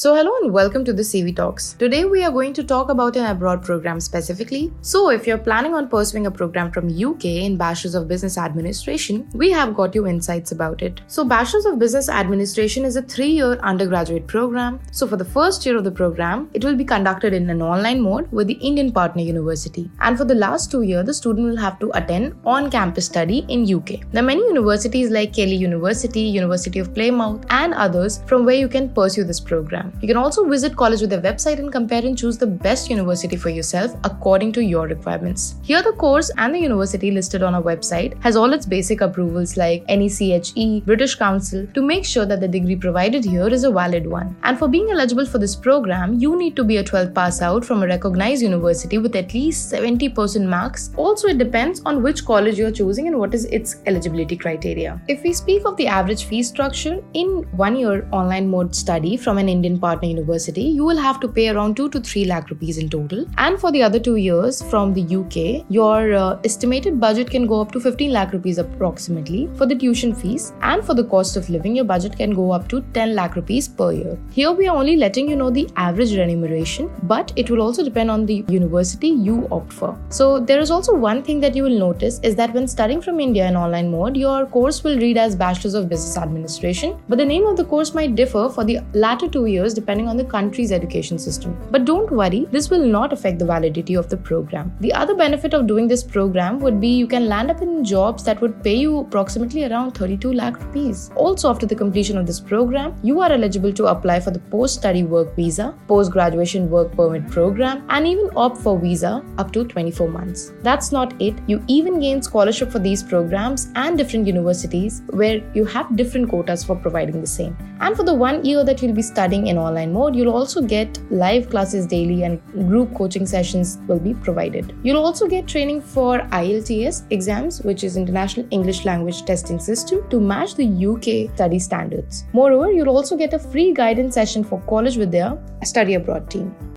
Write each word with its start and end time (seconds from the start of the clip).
So, 0.00 0.14
hello 0.14 0.32
and 0.40 0.50
welcome 0.50 0.82
to 0.86 0.94
the 0.94 1.02
CV 1.02 1.36
Talks. 1.36 1.74
Today 1.74 2.06
we 2.06 2.24
are 2.24 2.30
going 2.30 2.54
to 2.54 2.64
talk 2.64 2.88
about 2.88 3.16
an 3.16 3.26
abroad 3.26 3.62
program 3.62 4.00
specifically. 4.00 4.72
So, 4.80 5.10
if 5.10 5.26
you're 5.26 5.36
planning 5.36 5.74
on 5.74 5.90
pursuing 5.90 6.26
a 6.26 6.30
program 6.30 6.70
from 6.72 6.88
UK 6.88 7.26
in 7.26 7.58
Bachelor's 7.58 7.94
of 7.94 8.08
Business 8.08 8.38
Administration, 8.38 9.28
we 9.34 9.50
have 9.50 9.74
got 9.74 9.94
you 9.94 10.06
insights 10.06 10.52
about 10.52 10.80
it. 10.80 11.02
So, 11.06 11.22
Bachelor's 11.22 11.66
of 11.66 11.78
Business 11.78 12.08
Administration 12.08 12.86
is 12.86 12.96
a 12.96 13.02
3-year 13.02 13.58
undergraduate 13.58 14.26
program. 14.26 14.80
So, 14.90 15.06
for 15.06 15.18
the 15.18 15.24
first 15.36 15.66
year 15.66 15.76
of 15.76 15.84
the 15.84 15.90
program, 15.90 16.48
it 16.54 16.64
will 16.64 16.76
be 16.76 16.86
conducted 16.86 17.34
in 17.34 17.50
an 17.50 17.60
online 17.60 18.00
mode 18.00 18.32
with 18.32 18.46
the 18.46 18.54
Indian 18.54 18.92
partner 18.92 19.20
university. 19.20 19.90
And 20.00 20.16
for 20.16 20.24
the 20.24 20.34
last 20.34 20.70
2 20.70 20.80
years, 20.80 21.04
the 21.04 21.12
student 21.12 21.46
will 21.46 21.58
have 21.58 21.78
to 21.80 21.90
attend 21.92 22.40
on-campus 22.46 23.04
study 23.04 23.44
in 23.48 23.70
UK. 23.70 24.10
There 24.12 24.22
are 24.22 24.32
many 24.32 24.46
universities 24.46 25.10
like 25.10 25.34
Keele 25.34 25.60
University, 25.60 26.22
University 26.22 26.78
of 26.78 26.94
Plymouth 26.94 27.44
and 27.50 27.74
others 27.74 28.22
from 28.24 28.46
where 28.46 28.56
you 28.56 28.66
can 28.66 28.88
pursue 28.88 29.24
this 29.24 29.40
program. 29.40 29.89
You 30.00 30.08
can 30.08 30.16
also 30.16 30.48
visit 30.48 30.76
College 30.76 31.00
Vidya 31.00 31.20
website 31.20 31.58
and 31.58 31.72
compare 31.72 32.04
and 32.04 32.16
choose 32.16 32.38
the 32.38 32.46
best 32.46 32.90
university 32.90 33.36
for 33.36 33.50
yourself 33.50 33.94
according 34.04 34.52
to 34.52 34.62
your 34.62 34.86
requirements. 34.86 35.56
Here, 35.62 35.82
the 35.82 35.92
course 35.92 36.30
and 36.38 36.54
the 36.54 36.58
university 36.58 37.10
listed 37.10 37.42
on 37.42 37.54
our 37.54 37.62
website 37.62 38.20
has 38.22 38.36
all 38.36 38.52
its 38.52 38.66
basic 38.66 39.00
approvals 39.00 39.56
like 39.56 39.84
NECHE, 39.88 40.84
British 40.86 41.14
Council 41.16 41.66
to 41.74 41.82
make 41.82 42.04
sure 42.04 42.26
that 42.26 42.40
the 42.40 42.48
degree 42.48 42.76
provided 42.76 43.24
here 43.24 43.48
is 43.48 43.64
a 43.64 43.70
valid 43.70 44.06
one. 44.06 44.36
And 44.42 44.58
for 44.58 44.68
being 44.68 44.90
eligible 44.90 45.26
for 45.26 45.38
this 45.38 45.56
program, 45.56 46.14
you 46.18 46.36
need 46.36 46.56
to 46.56 46.64
be 46.64 46.76
a 46.76 46.84
12th 46.84 47.14
pass 47.14 47.42
out 47.42 47.64
from 47.64 47.82
a 47.82 47.86
recognized 47.86 48.42
university 48.42 48.98
with 48.98 49.16
at 49.16 49.34
least 49.34 49.72
70% 49.72 50.46
marks. 50.46 50.90
Also, 50.96 51.28
it 51.28 51.38
depends 51.38 51.82
on 51.84 52.02
which 52.02 52.24
college 52.24 52.58
you're 52.58 52.70
choosing 52.70 53.08
and 53.08 53.18
what 53.18 53.34
is 53.34 53.46
its 53.46 53.76
eligibility 53.86 54.36
criteria. 54.36 55.00
If 55.08 55.22
we 55.22 55.32
speak 55.32 55.64
of 55.64 55.76
the 55.76 55.86
average 55.86 56.24
fee 56.24 56.42
structure 56.42 57.02
in 57.14 57.46
one 57.56 57.76
year 57.76 58.08
online 58.12 58.48
mode 58.48 58.74
study 58.74 59.16
from 59.16 59.38
an 59.38 59.48
Indian 59.48 59.79
partner 59.80 60.08
university, 60.08 60.62
you 60.62 60.84
will 60.84 60.98
have 60.98 61.20
to 61.20 61.28
pay 61.28 61.48
around 61.48 61.76
2 61.76 61.88
to 61.90 62.00
3 62.00 62.24
lakh 62.26 62.50
rupees 62.50 62.78
in 62.78 62.88
total. 62.88 63.26
And 63.38 63.58
for 63.58 63.72
the 63.72 63.82
other 63.82 63.98
two 63.98 64.16
years 64.16 64.62
from 64.70 64.94
the 64.94 65.04
UK, 65.20 65.64
your 65.68 66.14
uh, 66.14 66.38
estimated 66.44 67.00
budget 67.00 67.30
can 67.30 67.46
go 67.46 67.60
up 67.60 67.72
to 67.72 67.80
15 67.80 68.12
lakh 68.12 68.32
rupees 68.32 68.58
approximately 68.58 69.48
for 69.56 69.66
the 69.66 69.74
tuition 69.74 70.14
fees. 70.14 70.52
And 70.62 70.84
for 70.84 70.94
the 70.94 71.04
cost 71.04 71.36
of 71.36 71.48
living, 71.48 71.76
your 71.76 71.84
budget 71.84 72.16
can 72.16 72.34
go 72.34 72.50
up 72.52 72.68
to 72.68 72.82
10 72.94 73.14
lakh 73.14 73.36
rupees 73.36 73.68
per 73.68 73.92
year. 73.92 74.18
Here 74.30 74.52
we 74.52 74.68
are 74.68 74.76
only 74.76 74.96
letting 74.96 75.28
you 75.28 75.36
know 75.36 75.50
the 75.50 75.68
average 75.76 76.16
remuneration, 76.16 76.90
but 77.04 77.32
it 77.36 77.50
will 77.50 77.62
also 77.62 77.84
depend 77.84 78.10
on 78.10 78.26
the 78.26 78.44
university 78.48 79.08
you 79.08 79.48
opt 79.50 79.72
for. 79.72 79.98
So 80.08 80.40
there 80.40 80.60
is 80.60 80.70
also 80.70 80.94
one 80.94 81.22
thing 81.22 81.40
that 81.40 81.54
you 81.54 81.62
will 81.62 81.78
notice 81.78 82.20
is 82.22 82.36
that 82.36 82.52
when 82.52 82.68
studying 82.68 83.00
from 83.00 83.20
India 83.20 83.46
in 83.46 83.56
online 83.56 83.90
mode, 83.90 84.16
your 84.16 84.46
course 84.46 84.82
will 84.84 84.98
read 84.98 85.16
as 85.16 85.36
Bachelor's 85.36 85.74
of 85.74 85.88
Business 85.88 86.16
Administration, 86.16 86.98
but 87.08 87.18
the 87.18 87.24
name 87.24 87.46
of 87.46 87.56
the 87.56 87.64
course 87.64 87.94
might 87.94 88.14
differ 88.14 88.48
for 88.48 88.64
the 88.64 88.80
latter 88.92 89.28
two 89.28 89.46
years 89.46 89.59
depending 89.68 90.08
on 90.08 90.16
the 90.16 90.24
country's 90.24 90.72
education 90.72 91.18
system. 91.18 91.56
But 91.70 91.84
don't 91.84 92.10
worry, 92.10 92.46
this 92.50 92.70
will 92.70 92.84
not 92.84 93.12
affect 93.12 93.38
the 93.38 93.44
validity 93.44 93.94
of 93.94 94.08
the 94.08 94.16
program. 94.16 94.74
The 94.80 94.92
other 94.92 95.14
benefit 95.14 95.54
of 95.54 95.66
doing 95.66 95.88
this 95.88 96.02
program 96.02 96.58
would 96.60 96.80
be 96.80 96.88
you 96.88 97.06
can 97.06 97.28
land 97.28 97.50
up 97.50 97.62
in 97.62 97.84
jobs 97.84 98.24
that 98.24 98.40
would 98.40 98.62
pay 98.62 98.74
you 98.74 98.98
approximately 98.98 99.64
around 99.64 99.92
32 99.92 100.32
lakh 100.32 100.60
rupees. 100.60 101.10
Also, 101.16 101.50
after 101.50 101.66
the 101.66 101.74
completion 101.74 102.18
of 102.18 102.26
this 102.26 102.40
program, 102.40 102.94
you 103.02 103.20
are 103.20 103.32
eligible 103.32 103.72
to 103.72 103.86
apply 103.86 104.20
for 104.20 104.30
the 104.30 104.38
post 104.38 104.74
study 104.74 105.04
work 105.04 105.34
visa, 105.36 105.74
post 105.86 106.10
graduation 106.10 106.70
work 106.70 106.92
permit 106.92 107.28
program, 107.28 107.84
and 107.88 108.06
even 108.06 108.30
opt 108.36 108.58
for 108.58 108.78
visa 108.78 109.24
up 109.38 109.52
to 109.52 109.64
24 109.64 110.08
months. 110.08 110.52
That's 110.62 110.92
not 110.92 111.20
it, 111.20 111.34
you 111.46 111.62
even 111.68 112.00
gain 112.00 112.22
scholarship 112.22 112.70
for 112.70 112.78
these 112.78 113.02
programs 113.02 113.68
and 113.74 113.98
different 113.98 114.26
universities 114.26 115.02
where 115.10 115.42
you 115.54 115.64
have 115.64 115.96
different 115.96 116.28
quotas 116.28 116.64
for 116.64 116.76
providing 116.76 117.20
the 117.20 117.26
same. 117.26 117.56
And 117.80 117.96
for 117.96 118.02
the 118.02 118.14
one 118.14 118.44
year 118.44 118.64
that 118.64 118.82
you'll 118.82 118.94
be 118.94 119.02
studying 119.02 119.48
in 119.50 119.58
online 119.58 119.92
mode, 119.92 120.16
you'll 120.16 120.32
also 120.32 120.62
get 120.62 120.98
live 121.10 121.50
classes 121.50 121.86
daily 121.86 122.22
and 122.22 122.40
group 122.68 122.94
coaching 122.94 123.26
sessions 123.26 123.78
will 123.88 123.98
be 123.98 124.14
provided. 124.14 124.74
You'll 124.82 125.04
also 125.04 125.26
get 125.26 125.46
training 125.46 125.82
for 125.82 126.20
IELTS 126.40 127.02
exams, 127.10 127.60
which 127.62 127.84
is 127.84 127.96
International 127.96 128.46
English 128.50 128.84
Language 128.84 129.24
Testing 129.24 129.58
System, 129.58 130.08
to 130.10 130.20
match 130.20 130.54
the 130.54 130.68
UK 130.90 131.34
study 131.34 131.58
standards. 131.58 132.24
Moreover, 132.32 132.72
you'll 132.72 132.96
also 132.96 133.16
get 133.16 133.34
a 133.34 133.38
free 133.38 133.72
guidance 133.72 134.14
session 134.14 134.44
for 134.44 134.60
College 134.68 134.96
Vidya 134.96 135.38
study 135.64 135.94
abroad 135.94 136.30
team. 136.30 136.69